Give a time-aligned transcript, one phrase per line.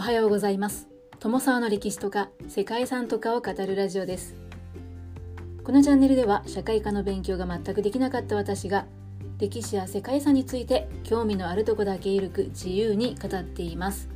[0.00, 0.88] おはようございます。
[1.18, 4.34] 友沢の歴史とか世界遺産とかを語るラジオです。
[5.62, 8.86] このチャンネルでは社会科の勉強が全くできなかった私が
[9.38, 14.08] 歴史や世界遺産について興味のあるとこだけゆるく自由に語っています。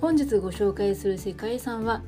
[0.00, 2.02] 本日ご紹介する世界遺産は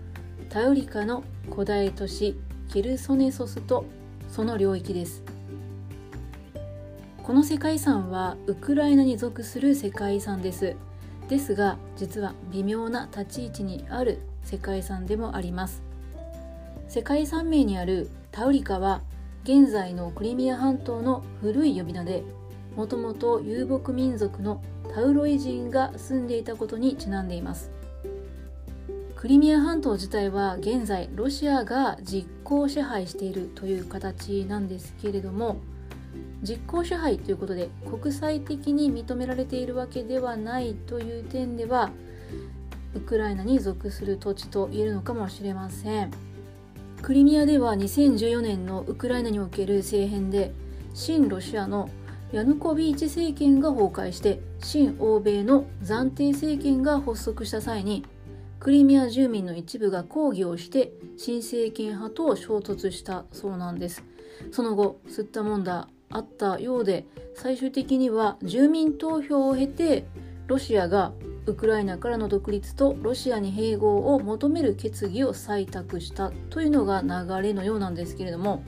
[0.48, 2.36] タウリカの古代都市
[2.72, 3.84] ケルソネソスと
[4.28, 5.22] その領域です。
[7.22, 10.74] この世界遺産はウクライナに属する世界遺産です。
[11.32, 15.82] ですが実は微妙な立ち位置にある世界遺産でもあります。
[16.88, 19.00] 世界遺産名にあるタウリカは
[19.44, 22.22] 現在のクリミア半島の古い呼び名で
[22.76, 24.62] もともと遊牧民族の
[24.94, 27.70] タウロイ人が住んでいたことにちなんでいます。
[29.16, 35.56] クリミア半島自体は現在ロシアが実効支配しているという形なんですけれども
[36.42, 41.90] 実効支配ということで国際的に認められているわけではないという点では
[42.94, 46.10] ウクライナに属する土地と言えるのかもしれません。
[47.00, 50.52] クリミアでは2014年のウクライナにおける政変で
[50.94, 51.90] 親ロシアの
[52.32, 58.04] ヤヌコビーチ政権が崩壊して親欧米の暫定政権が発足した際に
[58.60, 64.04] クリミア住民の一部が抗議をして新政権派と衝突したそうなんです。
[64.52, 70.06] その後吸ったもんだあったようで最終的には住民投票を経て
[70.46, 71.12] ロシアが
[71.46, 78.62] ウクライナからの独立とロシアに併合を求める決議を採択したというのが流れのようなんですけれども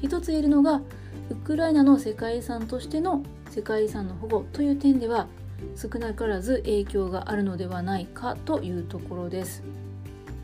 [0.00, 0.80] 一つ言えるのが
[1.30, 5.28] ウクライナの世界遺産としての世界遺産の保護という点では
[5.76, 9.62] 少なからず影響があるのではないかというところです。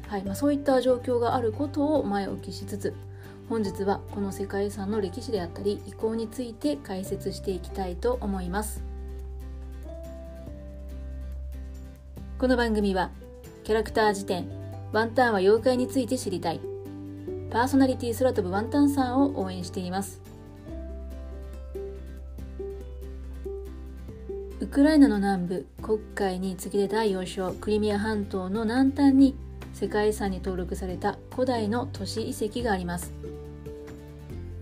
[0.08, 2.94] はいまあ、そういった状況があることを前置きしつつ
[3.48, 8.82] 本日はこの世界遺産の歴史であったり遺構について解説していきたいと思います。
[12.38, 13.10] この番組は
[13.62, 14.48] キャラクター辞典
[14.92, 16.60] ワンタンは妖怪について知りたい
[17.50, 20.20] パーソナリティ空飛ぶワンタンさんを応援しています。
[24.60, 29.36] ウクライナの南部黒海に次いで第4章クリミア半島の南端に
[29.74, 33.23] 世界遺産に登録された古代の都市遺跡があります。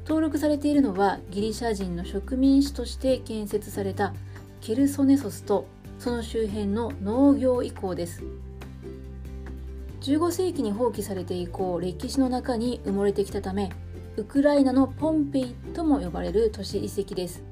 [0.04, 4.12] 登録されているのはギリシャ人の植民地として建設された
[4.60, 5.66] ケルソネソスと
[5.98, 8.22] その周辺の農業遺構です。
[10.00, 13.70] 15世紀に放棄されて以降歴史の中に埋もれてきたため
[14.16, 17.44] ウクライナのポンペイとも呼ばれる都市遺跡です。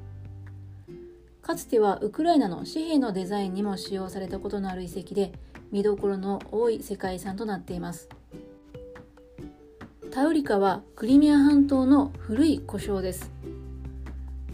[1.41, 5.31] かつてはウクライナの紙幣のデザインにも使用されたことのある遺跡で
[5.71, 8.09] 見どころの多い世界遺産となっています。
[10.11, 13.31] タウリカはクリミア半島の古い故障です。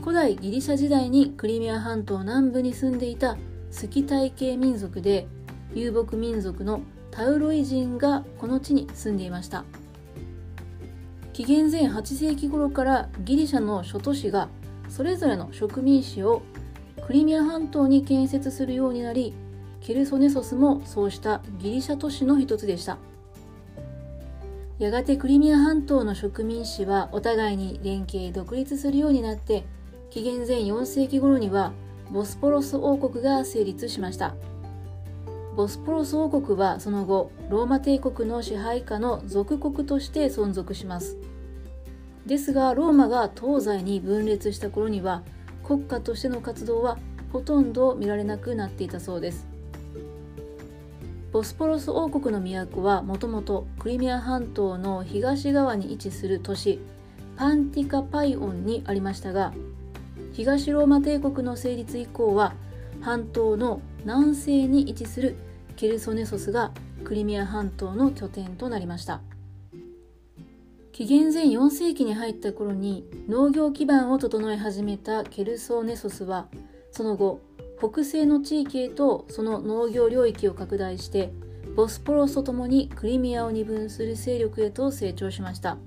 [0.01, 3.37] 古代ギリシャ時代にクリミア半島南部に住んでいた
[3.71, 5.27] スキタイ系民族で
[5.73, 9.65] 遊牧民族のタウロイ人がこの地に住んでいました。
[11.33, 14.49] 紀元前8世紀頃からギリシャの諸都市が
[14.89, 16.43] それぞれの植民地を
[17.07, 19.33] クリミア半島に建設するようになり
[19.81, 22.99] ケルソネソスもそうしたギリシャ都市の一つでした。
[24.79, 29.65] やがてクリミア半島の植民地はお互いに連携独立するようになって
[30.11, 31.73] 紀元前4世紀頃には
[32.11, 34.35] ボスポロス王国が成立しました。
[35.55, 41.17] ボスポロス王国はその後ローマ帝国の支配下の属国として存続します。
[42.27, 45.23] ですがローマが東西に分裂した頃には
[45.63, 46.99] 国家としての活動は
[47.33, 49.46] ほとんど見られなくなっていたそうです。
[51.31, 56.79] ボスポロス王国の都はもともとクリミア半島の東側に位置する都市
[57.35, 59.53] パンティカパイオンにありましたが
[60.33, 62.53] 東ローマ帝国の成立以降は
[63.01, 65.35] 半島の南西に位置する
[65.75, 66.71] ケルソネソスが
[67.03, 69.21] クリミア半島の拠点となりました。
[70.97, 76.47] 紀元前4世紀に入った頃に農業基盤を整え始めたケルソネソスは
[76.91, 77.39] その後
[77.79, 81.31] 北西の地域へとその農業領域を拡大して
[81.75, 85.77] ボスポロスとともにクリミアを二分する勢力へと成長しました。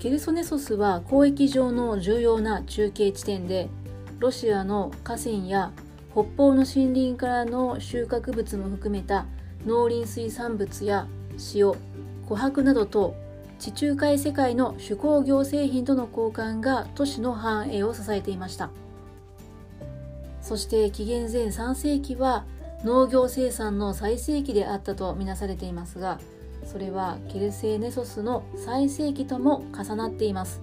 [0.00, 3.68] ケルソネソスは交易上の重要な中継地点で
[4.18, 5.70] ロシアの河川や
[6.10, 9.26] 北方の森林からの収穫物も含めた
[9.64, 11.06] 農林水産物や
[11.54, 11.76] 塩琥
[12.28, 13.14] 珀などと
[13.60, 18.70] 地中海世界の手工業製品との交換が都市の繁栄を支えていました。
[20.52, 22.44] そして紀元前3世紀は
[22.84, 26.20] 農業生産の最盛期であったとみなされていますが
[26.66, 30.60] それはケルセーネソスの最盛期とも重なっています。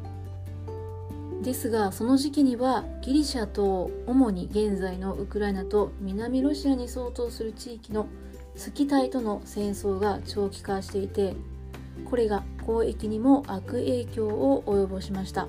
[1.41, 8.05] ですがその時期にはギリシャと主に現在のウクライナと南ロシアに相当する地域の
[8.55, 11.35] スキタイとの戦争が長期化していて
[12.05, 15.47] これが交易にも悪影響を及ぼしました。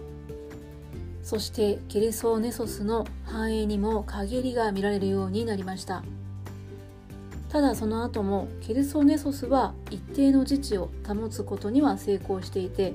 [1.22, 6.02] そしてケルソーネソスの繁栄にも陰りが見られるようになりました。
[7.48, 12.94] ただその後もケルソネソスは一定の自治を保つことには成功していて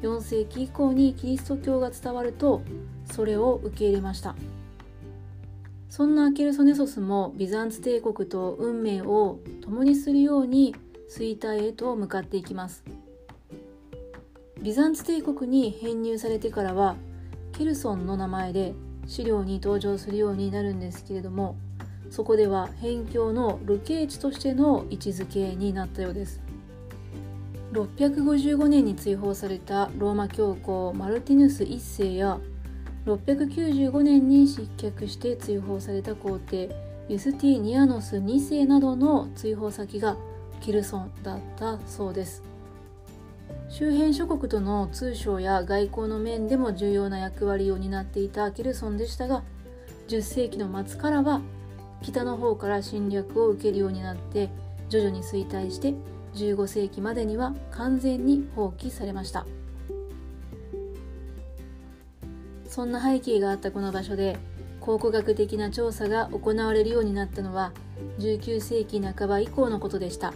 [0.00, 2.62] 4世紀以降にキリスト教が伝わると
[3.04, 4.34] それを受け入れました。
[5.90, 10.74] そんなケルソネソスもビザンツ帝国と運命を共にするように
[11.14, 12.82] 衰退へと向かっていきます。
[14.62, 16.96] ビザンツ帝国に編入されてからは
[17.52, 18.74] ケルソンの名前で
[19.06, 21.56] 資料に登場するようになるんですけれども
[22.10, 26.42] そこでは辺境の流刑地としての位置づけになったようです。
[27.72, 32.38] 655年に追放されたローマ教皇マルティヌス1世や
[33.06, 36.70] 695年に失脚して追放された皇帝
[37.08, 40.16] ユスティニアノス2世などの追放先が
[40.60, 42.51] キルソンだったそうです。
[43.72, 49.42] 周辺諸国との通商や外交の面でも重要な役割を担っていたケルソンでしたが
[50.08, 51.40] 10世紀の末からは
[52.02, 54.50] 北の方から侵略を受けるようになって
[54.90, 55.94] 徐々に衰退して
[56.34, 59.46] 15世紀までには完全に放棄されました。
[62.68, 64.36] そんな背景があったこの場所で
[64.80, 67.72] 考古学的な調査が行われるようになったのは
[68.18, 70.34] 19世紀半ば以降のことでした。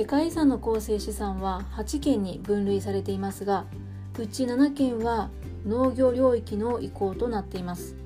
[0.00, 3.66] 世界遺産の構成資産は8県に分類されていますが
[4.18, 5.28] うち7県は
[5.66, 7.96] 農業領域の移行となっています。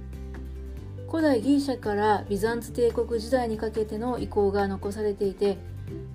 [1.08, 5.56] 古代ギリシャからビザンツ帝国時代にかけての遺構が残されていて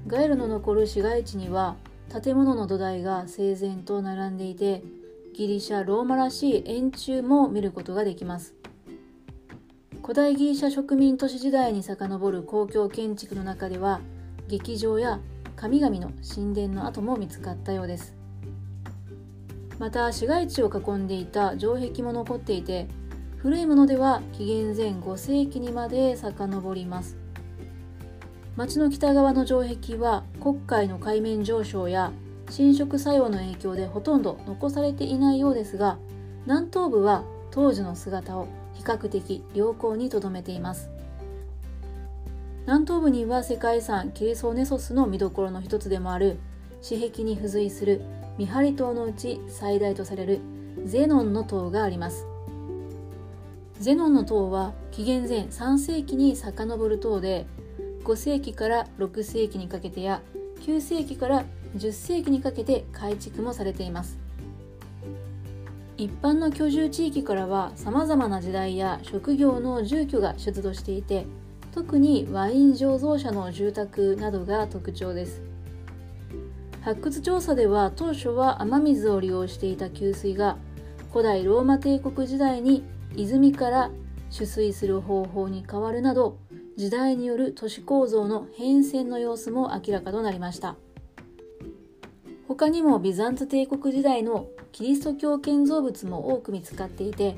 [0.06, 1.78] ガイルの残る市街地には
[2.22, 4.84] 建物の土台が整然と並んでいて
[5.34, 8.54] ギリシャ・ローマらしい円柱も見ることができます。
[10.02, 14.02] 古代ギリシャ植民都市時代に遡る公共建築の中では
[14.50, 15.22] 劇場や
[15.60, 18.16] 神々の神殿の跡も見つかったようです。
[19.78, 22.88] また市街地を囲んでいた城壁も残っていて
[23.40, 27.18] 古いものでは紀元前5世紀にまで遡ります。
[28.56, 32.14] 町の北側の城壁は黒海の海面上昇や
[32.50, 35.98] 侵食作用の影響でほとんど残されていないようですが
[36.46, 40.90] 南東部は当時の姿を比較的良好にとどめています。
[42.66, 46.38] 南東部には世界遺産キリソーネソスの見どころの一つでもある。
[46.82, 48.02] 私壁に付随する
[48.38, 50.40] 見張り塔のうち最大とされる
[50.86, 52.26] ゼノンの塔があります。
[53.80, 57.48] ゼノンの塔は紀元前3世紀に遡る塔で
[58.04, 60.22] 5世紀から6世紀にかけてや
[60.62, 61.46] 9世紀から
[61.78, 64.18] 10世紀にかけて改築もされています。
[65.98, 71.26] 一般の居住地域からはさまざまな時代や職業の住居が出土していて
[71.72, 75.42] 特にワイン醸造者の住宅などが特徴です。
[76.82, 80.58] 発掘調査では当初は雨水を利用していた給水が
[81.12, 82.84] 古代ローマ帝国時代に
[83.16, 83.92] 泉から
[84.34, 86.38] 取水する方法に変わるなど
[86.78, 90.76] 時代による都市構造の変遷の様子も明らかとなりました。
[92.48, 97.36] 他にもビザンツ帝国時代のキリスト教建造物も多く見つかっていて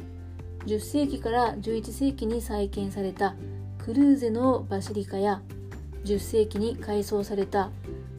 [0.66, 3.36] 10世紀から11世紀に再建された
[3.84, 5.42] クルーゼのバシリカや
[6.06, 7.72] 10世紀に改装された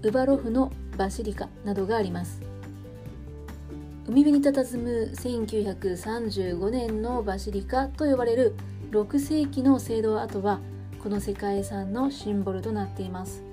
[0.02, 2.42] ウバロフのバシリカなどがあります。
[4.08, 8.56] 海辺に佇む1935年のバシリカと呼ばれる
[8.90, 10.58] 6世紀の聖堂跡は
[11.00, 13.44] この世界遺産のシンボルとなっています。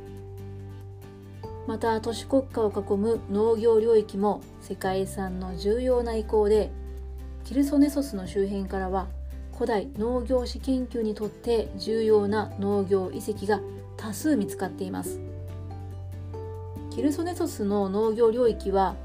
[1.68, 6.72] また都市国家を囲む農業領域も世界遺産の重要な遺構で
[7.44, 9.08] キルソネソスの周辺からは
[9.60, 13.60] 古代農業史研究にとって重要な農業遺跡が
[13.98, 15.20] 多数見つかっています。
[16.92, 18.96] キルソネソスの農業領域は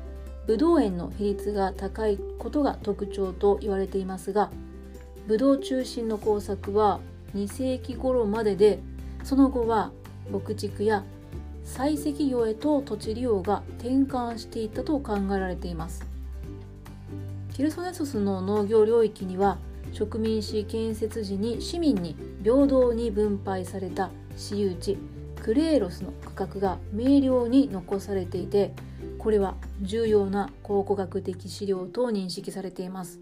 [0.46, 4.52] ブドウ園の比率が高いことが特徴と言われていますが
[5.26, 7.00] ブドウ中心の工作は
[7.34, 8.78] 2世紀頃までで
[9.24, 9.90] その後は
[10.30, 11.02] 牧畜や
[11.64, 16.06] 採石業へと土地利用が転換していったと考えられています。
[17.52, 19.58] キルソネソスの農業領域には
[19.94, 24.98] 植民地建設時に市民に平等に分配された私有地
[25.40, 28.74] クレーロスの区画が明瞭に残されていて
[29.18, 33.20] これは重要な考古学的資料と認識されています。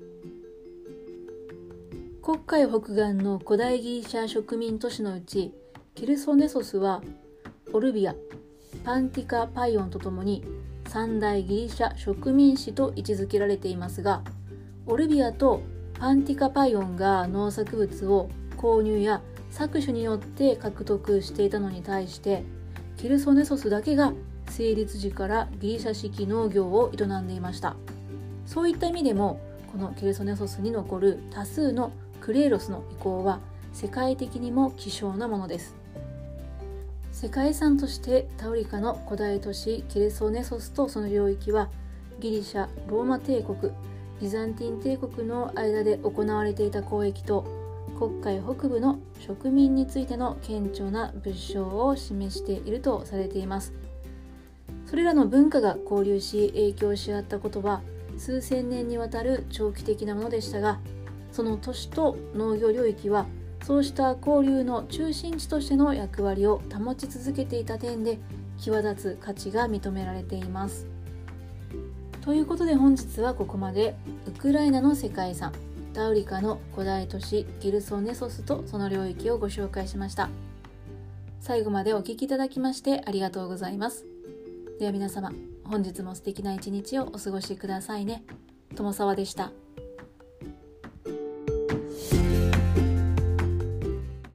[2.22, 5.52] 黒海北岸の古代ギリシャ植民都市のうち
[5.96, 7.02] ケルソネソスは
[7.72, 8.14] オルビア
[8.84, 10.44] パンティカ・パイオンとともに
[10.86, 14.22] 三大ギリシャ植民史と位置づけられていますが
[14.86, 15.62] オルビアと
[16.02, 19.20] パンティカパイオンが農作物を購入や
[19.52, 22.42] 搾取によって獲得していたのに対して
[22.96, 24.12] ケルソネソスだけが
[24.48, 27.76] 成立時からギリシャ式農業を営んでいました。
[28.46, 29.38] そういった意味でも
[29.70, 33.38] このケルソネソスに残る多数のクレーロスの遺構は
[33.72, 35.76] 世界的にも希少なものです。
[37.12, 41.70] 世界遺産としてタウリカの古代都市ケルソネソスとその領域は
[42.18, 43.70] ギリシャローマ帝国
[44.22, 47.44] ビザンティン帝国の間で行われていた交易と
[47.98, 53.72] 黒海北部の植民についての顕著な物証を示しているとされています
[54.86, 57.82] それらの文化が交流し影響し合ったことは
[58.16, 60.78] 数千年にわたる長期的なものでしたが
[61.32, 63.26] その都市と農業領域は
[63.64, 68.20] そうした交流の中心地としての役割を保ち続けていた点で
[68.56, 70.86] 際立つ価値が認められています。
[72.22, 75.52] ということで本日はここまでウクライナの世界遺産
[75.92, 80.30] タウリカの古代都市ギルソネソスとその領域をご紹介しました。
[81.40, 84.06] 最後までお聴きいただきましてありがとうございます。
[84.78, 85.32] では皆様、
[85.64, 88.22] 本日も素敵な一日をお過ごしくださいね。
[88.76, 89.52] 友沢でした。